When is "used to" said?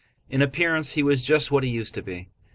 1.69-2.01